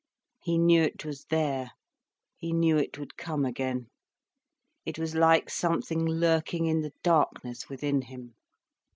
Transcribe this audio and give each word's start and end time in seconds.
He 0.41 0.57
knew 0.57 0.81
it 0.81 1.05
was 1.05 1.25
there, 1.25 1.73
he 2.35 2.53
knew 2.53 2.75
it 2.79 2.97
would 2.97 3.17
come 3.17 3.45
again. 3.45 3.91
It 4.83 4.97
was 4.97 5.13
like 5.13 5.47
something 5.51 6.07
lurking 6.07 6.65
in 6.65 6.81
the 6.81 6.93
darkness 7.03 7.69
within 7.69 8.01
him. 8.01 8.33